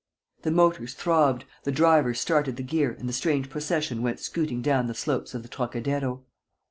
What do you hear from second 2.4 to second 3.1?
the gear and